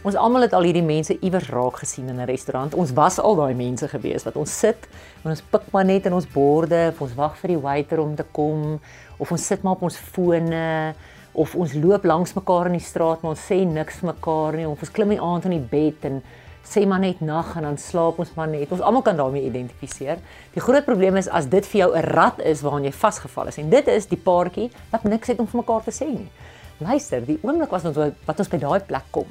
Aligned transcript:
Ons 0.00 0.16
almal 0.16 0.46
het 0.46 0.54
al 0.56 0.64
hierdie 0.64 0.80
mense 0.80 1.12
iewers 1.20 1.50
raak 1.52 1.82
gesien 1.82 2.06
in 2.08 2.20
'n 2.20 2.24
restaurant. 2.24 2.74
Ons 2.74 2.92
was 2.96 3.18
al 3.20 3.34
daai 3.36 3.54
mense 3.54 3.88
gewees 3.88 4.24
wat 4.24 4.36
ons 4.36 4.58
sit 4.58 4.88
en 5.24 5.30
ons 5.30 5.42
pik 5.42 5.72
maar 5.72 5.84
net 5.84 6.06
in 6.06 6.12
ons 6.12 6.26
borde, 6.26 6.88
of 6.88 7.00
ons 7.00 7.14
wag 7.14 7.36
vir 7.36 7.48
die 7.48 7.58
waiter 7.58 8.00
om 8.00 8.16
te 8.16 8.24
kom, 8.32 8.80
of 9.18 9.32
ons 9.32 9.46
sit 9.46 9.62
maar 9.62 9.72
op 9.72 9.82
ons 9.82 9.96
fone, 9.96 10.94
of 11.32 11.54
ons 11.54 11.74
loop 11.74 12.04
langs 12.04 12.32
mekaar 12.32 12.66
in 12.66 12.72
die 12.72 12.86
straat 12.86 13.22
maar 13.22 13.32
ons 13.32 13.46
sê 13.50 13.66
niks 13.66 14.00
mekaar 14.00 14.56
nie, 14.56 14.66
of 14.66 14.80
ons 14.80 14.90
klim 14.90 15.08
die 15.08 15.20
aand 15.20 15.44
in 15.44 15.50
die 15.50 15.68
bed 15.70 16.04
en 16.04 16.22
sê 16.64 16.86
maar 16.86 17.00
net 17.00 17.20
nag 17.20 17.56
en 17.56 17.62
dan 17.62 17.76
slaap 17.76 18.18
ons 18.18 18.34
maar 18.36 18.48
net. 18.48 18.72
Ons 18.72 18.80
almal 18.80 19.02
kan 19.02 19.16
daarmee 19.16 19.44
identifiseer. 19.44 20.16
Die 20.54 20.60
groot 20.60 20.84
probleem 20.84 21.16
is 21.16 21.28
as 21.28 21.44
dit 21.44 21.66
vir 21.66 21.78
jou 21.80 21.96
'n 21.96 22.04
rat 22.04 22.40
is 22.40 22.62
waaraan 22.62 22.84
jy 22.84 22.92
vasgevall 22.92 23.48
is 23.48 23.58
en 23.58 23.68
dit 23.68 23.88
is 23.88 24.06
die 24.06 24.16
paartjie 24.16 24.70
wat 24.90 25.04
niks 25.04 25.28
het 25.28 25.38
om 25.38 25.46
vir 25.46 25.60
mekaar 25.60 25.84
te 25.84 25.90
sê 25.90 26.06
nie. 26.06 26.30
Luister, 26.78 27.20
die 27.20 27.38
oomblik 27.42 27.70
was 27.70 27.84
ons 27.84 27.96
wat 27.96 28.38
ons 28.38 28.48
by 28.48 28.56
daai 28.56 28.80
plek 28.80 29.04
kom 29.10 29.26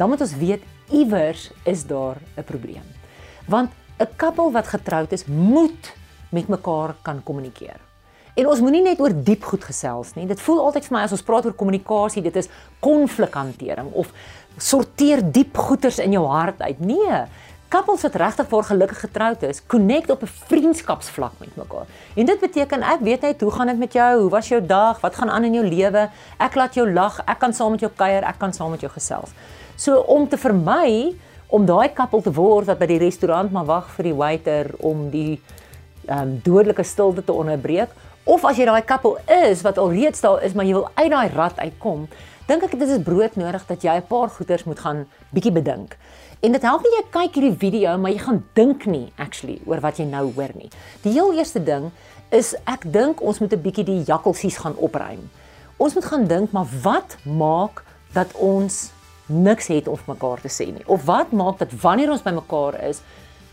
dan 0.00 0.08
moet 0.08 0.22
ons 0.24 0.36
weet 0.40 0.64
iewers 0.88 1.50
is 1.68 1.84
daar 1.86 2.16
'n 2.36 2.44
probleem. 2.44 2.86
Want 3.46 3.70
'n 3.98 4.08
koppel 4.16 4.52
wat 4.52 4.66
getroud 4.66 5.12
is, 5.12 5.26
moet 5.26 5.92
met 6.30 6.48
mekaar 6.48 6.94
kan 7.02 7.22
kommunikeer. 7.22 7.80
En 8.34 8.46
ons 8.46 8.60
moenie 8.60 8.82
net 8.82 9.00
oor 9.00 9.12
diep 9.24 9.44
goed 9.44 9.64
gesels 9.64 10.14
nie. 10.14 10.26
Dit 10.26 10.40
voel 10.40 10.60
altyd 10.64 10.86
vir 10.86 10.96
my 10.96 11.02
as 11.02 11.12
ons 11.12 11.22
praat 11.22 11.44
oor 11.44 11.52
kommunikasie, 11.52 12.22
dit 12.22 12.36
is 12.36 12.48
konflikhantering 12.80 13.92
of 13.92 14.12
sorteer 14.56 15.20
diep 15.32 15.56
goeters 15.56 15.98
in 15.98 16.12
jou 16.12 16.24
hart 16.26 16.60
uit. 16.60 16.80
Nee, 16.80 17.24
koppels 17.70 18.02
wat 18.02 18.14
regtig 18.18 18.48
voor 18.50 18.64
gelukkig 18.66 19.00
getroud 19.00 19.42
is, 19.46 19.62
connect 19.66 20.10
op 20.10 20.22
'n 20.22 20.32
vriendskapsvlak 20.50 21.32
met 21.38 21.56
mekaar. 21.56 21.86
En 22.14 22.26
dit 22.26 22.40
beteken 22.40 22.82
ek 22.82 23.00
weet 23.00 23.20
net 23.20 23.40
hoe 23.40 23.50
gaan 23.50 23.66
dit 23.66 23.78
met 23.78 23.92
jou? 23.92 24.20
Hoe 24.20 24.30
was 24.30 24.48
jou 24.48 24.66
dag? 24.66 25.00
Wat 25.00 25.14
gaan 25.14 25.30
aan 25.30 25.44
in 25.44 25.54
jou 25.54 25.66
lewe? 25.66 26.10
Ek 26.38 26.54
laat 26.54 26.74
jou 26.74 26.92
lag, 26.92 27.22
ek 27.26 27.38
kan 27.38 27.52
saam 27.52 27.70
met 27.70 27.80
jou 27.80 27.92
kuier, 27.96 28.22
ek 28.22 28.38
kan 28.38 28.52
saam 28.52 28.70
met 28.70 28.80
jou 28.80 28.92
gesels. 28.92 29.30
So 29.76 30.00
om 30.00 30.28
te 30.28 30.38
vermy 30.38 31.14
om 31.46 31.66
daai 31.66 31.88
koppel 31.94 32.22
te 32.22 32.32
word 32.32 32.66
wat 32.66 32.78
by 32.78 32.86
die 32.86 32.98
restaurant 32.98 33.52
maar 33.52 33.64
wag 33.64 33.90
vir 33.90 34.04
die 34.04 34.14
waiter 34.14 34.70
om 34.78 35.10
die 35.10 35.40
ehm 36.06 36.18
um, 36.18 36.40
dodelike 36.42 36.82
stilte 36.82 37.24
te 37.24 37.32
onderbreek 37.32 37.88
of 38.24 38.44
as 38.44 38.58
jy 38.58 38.66
daai 38.68 38.82
koppel 38.86 39.16
is 39.26 39.62
wat 39.62 39.78
alreeds 39.78 40.20
daar 40.20 40.42
is 40.46 40.54
maar 40.54 40.68
jy 40.68 40.74
wil 40.76 40.88
uit 40.94 41.10
daai 41.10 41.28
rat 41.34 41.58
uitkom, 41.58 42.08
dink 42.50 42.64
ek 42.66 42.72
dit 42.74 42.88
is 42.90 43.02
brood 43.06 43.36
nodig 43.38 43.62
dat 43.68 43.84
jy 43.86 43.94
'n 43.96 44.06
paar 44.10 44.28
goeters 44.28 44.64
moet 44.64 44.80
gaan 44.82 45.06
bietjie 45.30 45.52
bedink. 45.52 45.96
En 46.42 46.52
dit 46.52 46.62
help 46.62 46.82
nie 46.82 46.96
jy 46.98 47.04
kyk 47.10 47.34
hierdie 47.34 47.58
video 47.58 47.98
maar 47.98 48.10
jy 48.10 48.18
gaan 48.18 48.44
dink 48.54 48.86
nie 48.86 49.12
actually 49.16 49.60
oor 49.66 49.80
wat 49.80 49.98
jy 49.98 50.04
nou 50.04 50.32
hoor 50.34 50.50
nie. 50.54 50.70
Die 51.02 51.12
heel 51.12 51.32
eerste 51.32 51.62
ding 51.62 51.90
is 52.30 52.54
ek 52.66 52.92
dink 52.92 53.20
ons 53.20 53.38
moet 53.38 53.52
'n 53.52 53.62
bietjie 53.62 53.84
die 53.84 54.02
jakkalsies 54.04 54.56
gaan 54.56 54.76
opruim. 54.76 55.30
Ons 55.76 55.94
moet 55.94 56.04
gaan 56.04 56.26
dink 56.26 56.52
maar 56.52 56.66
wat 56.82 57.16
maak 57.22 57.84
dat 58.12 58.34
ons 58.34 58.90
niks 59.26 59.66
het 59.66 59.88
om 59.88 59.98
mekaar 60.06 60.40
te 60.40 60.48
sê 60.48 60.66
nie. 60.66 60.86
Of 60.86 61.04
wat 61.04 61.32
maak 61.32 61.58
dat 61.58 61.72
wanneer 61.80 62.10
ons 62.10 62.22
by 62.22 62.30
mekaar 62.32 62.82
is 62.82 63.00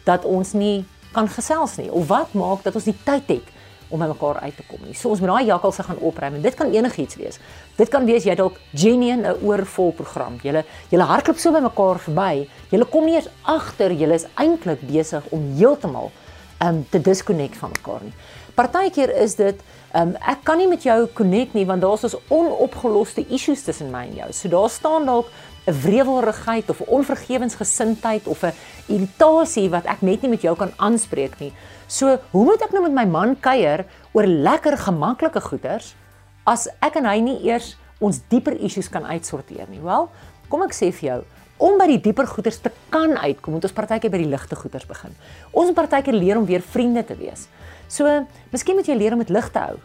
dat 0.05 0.25
ons 0.25 0.53
nie 0.53 0.85
kan 1.11 1.27
gesels 1.27 1.77
nie 1.77 1.91
of 1.91 2.07
wat 2.07 2.33
maak 2.33 2.63
dat 2.63 2.75
ons 2.75 2.85
nie 2.85 2.97
tyd 3.03 3.27
het 3.27 3.47
om 3.89 3.99
by 3.99 4.07
mekaar 4.11 4.39
uit 4.43 4.55
te 4.55 4.63
kom 4.67 4.83
nie. 4.85 4.95
So 4.97 5.09
ons 5.09 5.21
moet 5.23 5.31
daai 5.31 5.49
jakkalse 5.49 5.83
gaan 5.83 5.99
opruim 5.99 6.37
en 6.37 6.41
dit 6.41 6.55
kan 6.55 6.71
enigiets 6.73 7.15
wees. 7.19 7.39
Dit 7.77 7.89
kan 7.93 8.05
wees 8.05 8.27
jy 8.27 8.35
dalk 8.35 8.59
genuen 8.73 9.25
'n 9.25 9.35
oorvol 9.41 9.91
program. 9.91 10.39
Julle 10.43 10.63
julle 10.89 11.03
hardloop 11.03 11.37
so 11.37 11.51
by 11.51 11.59
mekaar 11.59 11.99
verby. 11.99 12.49
Julle 12.71 12.85
kom 12.85 13.05
nie 13.05 13.15
eens 13.15 13.29
agter 13.43 13.91
julle 13.91 14.13
is 14.13 14.27
eintlik 14.35 14.81
besig 14.81 15.23
om 15.29 15.53
heeltemal 15.55 16.11
um 16.59 16.85
te 16.89 17.01
disconnect 17.01 17.57
van 17.57 17.69
mekaar 17.69 18.03
nie. 18.03 18.13
Partykeer 18.55 19.15
is 19.21 19.35
dit 19.35 19.59
um 19.93 20.15
ek 20.15 20.43
kan 20.43 20.57
nie 20.57 20.67
met 20.67 20.83
jou 20.83 21.07
connect 21.13 21.53
nie 21.53 21.65
want 21.65 21.81
daar's 21.81 22.03
ons 22.03 22.17
onopgeloste 22.29 23.25
issues 23.29 23.63
tussen 23.63 23.91
my 23.91 24.05
en 24.07 24.15
jou. 24.15 24.33
So 24.33 24.49
daar 24.49 24.69
staan 24.69 25.05
dalk 25.05 25.27
'n 25.67 25.81
wrevelrigheid 25.81 26.69
of 26.69 26.79
'n 26.81 26.89
onvergewensgesindheid 26.97 28.27
of 28.27 28.43
'n 28.43 28.53
irritasie 28.87 29.69
wat 29.69 29.85
ek 29.85 30.01
net 30.01 30.21
nie 30.21 30.29
met 30.29 30.41
jou 30.41 30.55
kan 30.55 30.71
aanspreek 30.77 31.39
nie. 31.39 31.53
So, 31.87 32.19
hoe 32.31 32.45
moet 32.45 32.61
ek 32.61 32.71
nou 32.71 32.81
met 32.83 32.93
my 32.93 33.05
man 33.05 33.39
kuier 33.39 33.85
oor 34.11 34.25
lekker 34.25 34.77
gemaklike 34.77 35.41
goeders 35.41 35.95
as 36.43 36.67
ek 36.79 36.95
en 36.95 37.05
hy 37.05 37.19
nie 37.19 37.43
eers 37.43 37.77
ons 37.99 38.21
dieper 38.29 38.55
issues 38.59 38.89
kan 38.89 39.03
uitsorteer 39.03 39.67
nie? 39.69 39.81
Wel, 39.81 40.09
kom 40.47 40.63
ek 40.63 40.73
sê 40.73 40.91
vir 40.91 41.09
jou, 41.09 41.23
om 41.57 41.77
by 41.77 41.87
die 41.87 42.01
dieper 42.01 42.27
goeders 42.27 42.61
te 42.61 42.71
kan 42.89 43.17
uitkom, 43.17 43.53
moet 43.53 43.63
ons 43.63 43.73
partykeer 43.73 44.11
by 44.11 44.17
die 44.17 44.29
ligte 44.29 44.55
goeders 44.55 44.85
begin. 44.85 45.15
Ons 45.51 45.71
moet 45.71 45.75
partykeer 45.75 46.13
leer 46.13 46.37
om 46.37 46.45
weer 46.45 46.61
vriende 46.61 47.03
te 47.03 47.15
wees. 47.15 47.47
So, 47.87 48.05
miskien 48.51 48.75
moet 48.75 48.87
jy 48.87 48.95
leer 48.95 49.13
om 49.13 49.19
dit 49.19 49.29
lig 49.29 49.49
te 49.51 49.59
hou. 49.59 49.77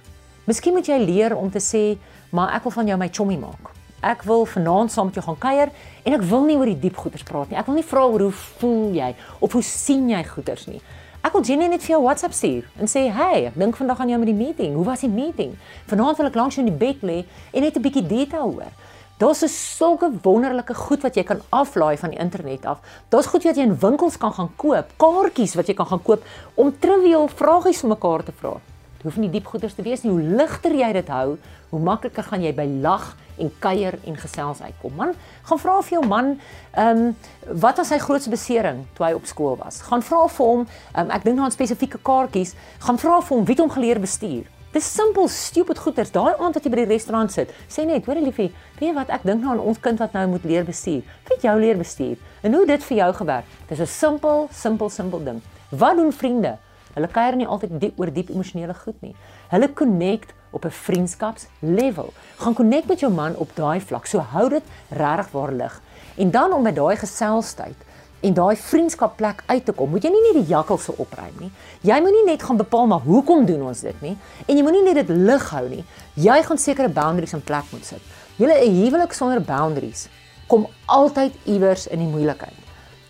Miskien 0.47 0.75
moet 0.75 0.87
jy 0.87 0.99
leer 0.99 1.37
om 1.37 1.51
te 1.51 1.59
sê, 1.59 1.99
"Maar 2.31 2.55
ek 2.55 2.63
wil 2.65 2.73
van 2.73 2.87
jou 2.87 2.99
my 2.99 3.09
chommy 3.09 3.37
maak." 3.37 3.82
Ek 4.03 4.25
wil 4.27 4.43
vanaand 4.51 4.91
saam 4.91 5.07
met 5.07 5.15
jou 5.15 5.23
gaan 5.25 5.39
kuier 5.39 5.71
en 6.03 6.15
ek 6.17 6.25
wil 6.27 6.43
nie 6.43 6.57
oor 6.59 6.67
die 6.67 6.81
diep 6.89 6.97
goeters 6.99 7.23
praat 7.23 7.53
nie. 7.53 7.59
Ek 7.61 7.69
wil 7.71 7.77
nie 7.79 7.87
vra 7.87 8.03
oor 8.11 8.25
hoe 8.27 8.35
voel 8.35 8.97
jy 8.97 9.13
of 9.39 9.55
hoe 9.55 9.63
sien 9.63 10.09
jy 10.11 10.23
goeters 10.27 10.67
nie. 10.67 10.81
Ek 11.23 11.37
wil 11.37 11.45
Jenny 11.47 11.69
net 11.71 11.85
vir 11.85 11.95
jou 11.95 12.01
WhatsApp 12.03 12.35
stuur 12.35 12.65
en 12.83 12.91
sê, 12.91 13.07
"Hey, 13.13 13.47
ek 13.47 13.55
dink 13.55 13.77
vandag 13.77 14.01
aan 14.01 14.09
jou 14.09 14.19
met 14.19 14.27
die 14.27 14.35
meeting. 14.35 14.75
Hoe 14.75 14.85
was 14.85 15.01
die 15.01 15.09
meeting? 15.09 15.57
Vanaand 15.87 16.17
wil 16.17 16.27
ek 16.27 16.35
langs 16.35 16.57
jou 16.57 16.67
in 16.67 16.77
die 16.77 16.87
bed 16.87 17.01
lê 17.03 17.25
en 17.53 17.63
net 17.63 17.77
'n 17.77 17.83
bietjie 17.83 18.07
detail 18.07 18.51
hoor." 18.51 18.73
Daar's 19.19 19.77
so 19.77 19.97
'n 20.01 20.19
wonderlike 20.23 20.75
goed 20.75 21.03
wat 21.03 21.15
jy 21.15 21.23
kan 21.23 21.41
aflaai 21.51 21.97
van 21.97 22.11
die 22.11 22.19
internet 22.19 22.67
af. 22.67 22.79
Daar's 23.09 23.27
goed 23.27 23.45
wat 23.45 23.57
jy 23.57 23.63
in 23.63 23.79
winkels 23.79 24.17
kan 24.17 24.33
gaan 24.33 24.51
koop, 24.57 24.87
kaartjies 24.97 25.55
wat 25.55 25.67
jy 25.67 25.75
kan 25.75 25.87
gaan 25.87 26.03
koop 26.03 26.25
om 26.55 26.79
trivial 26.79 27.29
vragies 27.29 27.81
vir 27.81 27.89
mekaar 27.89 28.25
te 28.25 28.33
vra. 28.33 28.61
Hoef 29.03 29.17
nie 29.17 29.31
diep 29.31 29.47
goeters 29.51 29.75
te 29.75 29.83
wees 29.83 30.03
nie. 30.03 30.13
Hoe 30.13 30.37
ligter 30.39 30.75
jy 30.75 30.93
dit 30.93 31.09
hou, 31.09 31.37
hoe 31.73 31.81
makliker 31.81 32.23
gaan 32.23 32.43
jy 32.45 32.53
by 32.55 32.67
lag 32.85 33.17
en 33.41 33.51
kuier 33.59 33.99
en 34.07 34.17
gesels 34.17 34.63
uitkom. 34.63 34.95
Man, 34.97 35.15
gaan 35.49 35.59
vra 35.59 35.77
vir 35.83 35.99
jou 35.99 36.07
man, 36.07 36.35
ehm, 36.73 37.05
um, 37.07 37.61
wat 37.65 37.77
was 37.81 37.89
sy 37.89 37.99
grootste 37.99 38.31
besering 38.31 38.85
toe 38.95 39.07
hy 39.07 39.13
op 39.17 39.27
skool 39.27 39.57
was? 39.57 39.81
Gaan 39.83 40.03
vra 40.03 40.27
vir 40.29 40.47
hom, 40.47 40.67
um, 40.95 41.11
ek 41.11 41.25
dink 41.25 41.37
nou 41.37 41.45
aan 41.45 41.55
spesifieke 41.55 41.99
kaartjies, 41.99 42.55
gaan 42.79 42.99
vra 42.99 43.21
vir 43.21 43.37
hom 43.37 43.47
wie 43.49 43.57
hom 43.59 43.71
geleer 43.71 44.01
bestuur. 44.01 44.45
Dis 44.73 44.87
simpel, 44.89 45.29
stupid 45.29 45.79
goeters. 45.79 46.11
Daai 46.11 46.33
aand 46.39 46.55
wat 46.57 46.65
jy 46.65 46.71
by 46.73 46.79
die 46.81 46.89
restaurant 46.95 47.33
sit, 47.33 47.51
sê 47.69 47.85
net, 47.85 48.07
hoor 48.09 48.17
liefie, 48.17 48.49
weet 48.79 48.89
jy 48.89 48.95
wat 48.97 49.11
ek 49.13 49.27
dink 49.29 49.43
nou 49.43 49.51
aan 49.53 49.61
ons 49.61 49.79
kind 49.79 50.01
wat 50.01 50.15
nou 50.17 50.27
moet 50.33 50.45
leer 50.49 50.65
bestuur. 50.65 51.03
Wie 51.29 51.39
jou 51.43 51.57
leer 51.61 51.77
bestuur? 51.77 52.17
En 52.43 52.55
hoe 52.57 52.65
dit 52.67 52.85
vir 52.89 52.97
jou 52.97 53.13
gewerk? 53.21 53.45
Dis 53.69 53.81
'n 53.81 53.87
simpel, 53.87 54.49
simpel, 54.51 54.89
simpel 54.89 55.25
ding. 55.25 55.43
Wat 55.71 55.97
doen 55.97 56.13
vriende? 56.13 56.57
Hulle 56.95 57.09
kuier 57.09 57.37
nie 57.37 57.47
altyd 57.47 57.79
diep 57.81 58.01
oor 58.01 58.13
diep 58.13 58.31
emosionele 58.31 58.75
goed 58.75 58.99
nie. 59.01 59.15
Hulle 59.49 59.73
connect 59.73 60.35
op 60.53 60.65
'n 60.65 60.71
vriendskapslevel. 60.71 62.13
Gaan 62.37 62.55
connect 62.55 62.89
met 62.89 63.01
jou 63.01 63.13
man 63.13 63.37
op 63.37 63.51
daai 63.55 63.81
vlak. 63.81 64.07
So 64.07 64.19
hou 64.19 64.49
dit 64.49 64.63
regtig 64.89 65.31
waar 65.31 65.53
lig. 65.53 65.81
En 66.17 66.31
dan 66.31 66.53
om 66.53 66.63
met 66.63 66.77
daai 66.77 66.97
geselsheid 66.97 67.77
en 68.21 68.35
daai 68.35 68.57
vriendskapplek 68.57 69.43
uit 69.47 69.65
te 69.65 69.73
kom, 69.73 69.91
moet 69.91 70.03
jy 70.03 70.11
nie 70.11 70.33
net 70.33 70.47
die 70.47 70.55
jakkalse 70.55 70.97
opruim 70.97 71.35
nie. 71.39 71.51
Jy 71.81 72.01
moenie 72.01 72.25
net 72.27 72.43
gaan 72.43 72.57
bepaal 72.57 72.87
maar 72.87 73.01
hoekom 73.01 73.47
doen 73.47 73.63
ons 73.67 73.81
dit 73.81 74.01
nie 74.01 74.17
en 74.47 74.57
jy 74.57 74.63
moenie 74.63 74.83
net 74.83 74.95
dit 74.95 75.17
lig 75.17 75.51
hou 75.51 75.69
nie. 75.69 75.85
Jy 76.15 76.43
gaan 76.43 76.59
sekere 76.59 76.89
boundaries 76.89 77.33
in 77.33 77.43
plek 77.43 77.65
moet 77.73 77.85
sit. 77.85 78.03
Julle 78.37 78.55
'n 78.55 78.75
huwelik 78.75 79.13
sonder 79.13 79.41
boundaries 79.41 80.09
kom 80.47 80.67
altyd 80.87 81.33
iewers 81.45 81.87
in 81.87 81.99
die 81.99 82.09
moeilikheid. 82.09 82.59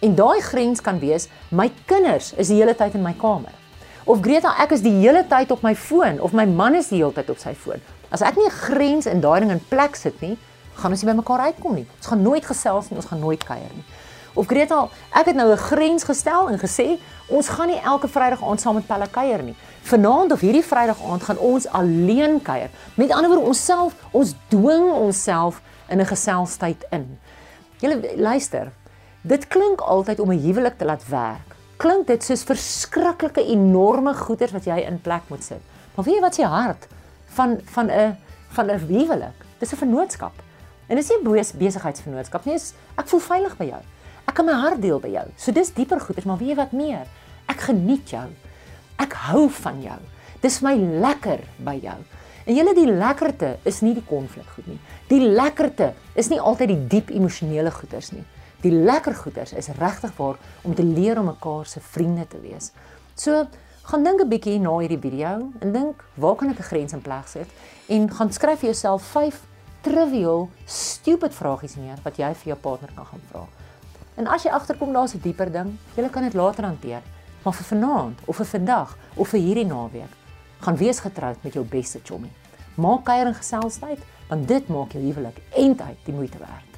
En 0.00 0.14
daai 0.14 0.41
grens 0.41 0.81
kan 0.81 0.99
wees 0.99 1.28
my 1.50 1.70
kinders 1.87 2.32
is 2.37 2.49
die 2.49 2.56
hele 2.56 2.75
tyd 2.75 2.94
in 2.94 3.03
my 3.03 3.12
kamer. 3.12 3.62
Of 4.05 4.19
Greta, 4.19 4.51
ek 4.59 4.73
is 4.75 4.81
die 4.83 4.97
hele 4.97 5.21
tyd 5.31 5.53
op 5.55 5.61
my 5.63 5.77
foon 5.79 6.17
of 6.27 6.33
my 6.35 6.43
man 6.43 6.75
is 6.75 6.89
die 6.91 6.99
hele 6.99 7.15
tyd 7.15 7.29
op 7.31 7.39
sy 7.39 7.53
foon. 7.55 7.79
As 8.11 8.23
ek 8.27 8.35
nie 8.37 8.47
'n 8.47 8.51
grens 8.51 9.07
in 9.07 9.21
daai 9.21 9.41
ding 9.41 9.51
in 9.51 9.63
plek 9.71 9.95
sit 9.95 10.21
nie, 10.21 10.37
gaan 10.75 10.91
ons 10.91 11.03
nie 11.03 11.13
by 11.13 11.17
mekaar 11.23 11.39
uitkom 11.39 11.75
nie. 11.75 11.87
Ons 11.99 12.07
gaan 12.07 12.23
nooit 12.23 12.45
gesels 12.45 12.91
nie, 12.91 12.97
ons 12.97 13.07
gaan 13.07 13.21
nooit 13.21 13.45
kuier 13.45 13.71
nie. 13.75 13.85
Of 14.35 14.47
Greta, 14.47 14.88
ek 15.15 15.26
het 15.26 15.37
nou 15.37 15.53
'n 15.53 15.56
grens 15.56 16.03
gestel 16.03 16.49
en 16.49 16.59
gesê 16.59 16.99
ons 17.29 17.49
gaan 17.49 17.69
nie 17.69 17.81
elke 17.85 18.09
Vrydag 18.09 18.43
aand 18.43 18.61
saam 18.61 18.75
met 18.75 18.87
Pelle 18.87 19.06
kuier 19.06 19.43
nie. 19.43 19.55
Vanaand 19.82 20.32
of 20.32 20.41
hierdie 20.41 20.65
Vrydag 20.65 20.99
aand 21.00 21.23
gaan 21.23 21.38
ons 21.38 21.69
alleen 21.69 22.43
kuier. 22.43 22.71
Met 22.97 23.12
ander 23.12 23.31
woorde, 23.31 23.47
ons 23.47 23.65
self, 23.65 23.94
ons 24.11 24.35
dwing 24.49 24.91
onsself 24.91 25.62
in 25.88 26.00
'n 26.00 26.06
geselstyd 26.06 26.85
in. 26.91 27.19
Julle 27.79 28.17
luister. 28.17 28.73
Dit 29.23 29.47
klink 29.47 29.81
altyd 29.81 30.19
om 30.19 30.32
'n 30.32 30.41
huwelik 30.41 30.79
te 30.79 30.85
laat 30.85 31.09
werk 31.09 31.53
klink 31.82 32.06
dit 32.06 32.23
soos 32.23 32.44
verskriklike 32.46 33.43
enorme 33.50 34.14
goeder 34.14 34.52
wat 34.55 34.69
jy 34.69 34.79
in 34.87 35.00
plek 35.02 35.26
moet 35.32 35.43
sit. 35.44 35.62
Maar 35.96 36.06
weet 36.06 36.19
jy 36.19 36.23
wat 36.23 36.38
se 36.38 36.49
hart 36.49 36.87
van 37.37 37.58
van 37.75 37.90
'n 37.90 38.17
van 38.55 38.70
'n 38.70 38.79
huwelik? 38.79 39.38
Dis 39.58 39.73
'n 39.73 39.76
vennootskap. 39.76 40.32
En 40.88 40.96
dis 40.96 41.08
nie 41.08 41.19
'n 41.19 41.58
besigheidsvennootskap 41.58 42.44
nie. 42.44 42.58
Ek 42.96 43.08
voel 43.08 43.20
veilig 43.20 43.56
by 43.56 43.64
jou. 43.64 43.82
Ek 44.26 44.34
kan 44.34 44.44
my 44.44 44.52
hart 44.52 44.82
deel 44.82 45.00
by 45.00 45.08
jou. 45.08 45.26
So 45.37 45.52
dis 45.52 45.73
dieper 45.75 46.00
goeder, 46.00 46.23
maar 46.26 46.38
weet 46.38 46.49
jy 46.49 46.55
wat 46.55 46.73
meer? 46.73 47.06
Ek 47.46 47.61
geniet 47.61 48.11
jou. 48.11 48.28
Ek 48.99 49.12
hou 49.12 49.50
van 49.50 49.82
jou. 49.82 49.99
Dis 50.40 50.61
my 50.61 50.75
lekker 50.75 51.40
by 51.56 51.78
jou. 51.82 51.99
En 52.44 52.55
julle 52.55 52.75
die 52.75 52.87
lekkerte 52.87 53.56
is 53.62 53.81
nie 53.81 53.94
die 53.94 54.05
konflik 54.06 54.46
goed 54.55 54.67
nie. 54.67 54.78
Die 55.08 55.20
lekkerte 55.20 55.94
is 56.14 56.28
nie 56.28 56.40
altyd 56.40 56.69
die 56.69 56.87
diep 56.88 57.11
emosionele 57.11 57.70
goeders 57.70 58.12
nie 58.12 58.25
die 58.62 58.73
lekker 58.73 59.14
goeders 59.14 59.53
is 59.53 59.69
regtig 59.79 60.14
waar 60.17 60.38
om 60.62 60.75
te 60.75 60.85
leer 60.85 61.19
om 61.19 61.31
mekaar 61.31 61.67
se 61.67 61.81
vriende 61.81 62.26
te 62.26 62.41
wees. 62.41 62.70
So, 63.14 63.47
gaan 63.82 64.05
dink 64.05 64.20
'n 64.20 64.29
bietjie 64.29 64.61
na 64.61 64.79
hierdie 64.79 65.00
video 65.00 65.50
en 65.61 65.73
dink, 65.73 66.05
waar 66.14 66.35
kan 66.37 66.50
ek 66.50 66.59
'n 66.59 66.70
grens 66.70 66.93
in 66.93 67.03
plek 67.03 67.26
sit? 67.26 67.49
En 67.88 68.11
gaan 68.11 68.32
skryf 68.32 68.59
vir 68.59 68.70
jouself 68.70 69.03
5 69.03 69.41
trivial, 69.81 70.49
stupid 70.64 71.35
vragies 71.35 71.76
meer 71.76 71.99
wat 72.05 72.17
jy 72.17 72.35
vir 72.35 72.47
jou 72.47 72.56
partner 72.56 72.91
kan 72.94 73.06
gaan 73.06 73.20
vra. 73.31 73.47
En 74.14 74.26
as 74.26 74.43
jy 74.43 74.50
agterkom 74.50 74.93
daar's 74.93 75.14
'n 75.14 75.20
dieper 75.23 75.53
ding, 75.53 75.79
jy 75.97 76.09
kan 76.09 76.23
dit 76.23 76.35
later 76.35 76.64
hanteer. 76.64 77.03
Maar 77.43 77.55
vir 77.55 77.64
vanaand 77.64 78.19
of 78.25 78.37
vir 78.37 78.47
vandag 78.47 78.97
of 79.14 79.29
vir 79.29 79.41
hierdie 79.41 79.67
naweek, 79.67 80.12
gaan 80.61 80.76
wees 80.76 81.00
getroud 81.00 81.43
met 81.43 81.53
jou 81.53 81.64
beste 81.64 82.00
chommie. 82.05 82.32
Maak 82.75 83.05
kuier 83.05 83.26
en 83.26 83.35
gesels 83.35 83.79
tyd, 83.79 83.99
want 84.29 84.49
dit 84.49 84.69
maak 84.69 84.93
jou 84.93 85.03
huwelik 85.03 85.43
eintlik 85.50 86.05
die 86.05 86.14
moeite 86.14 86.38
werd. 86.38 86.72